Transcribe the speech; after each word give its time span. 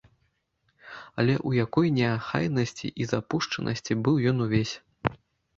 Але 1.23 1.33
ў 1.47 1.67
якой 1.67 1.87
неахайнасці 1.99 2.91
і 3.05 3.07
запушчанасці 3.13 3.99
быў 4.09 4.15
ён 4.33 4.37
увесь! 4.49 4.73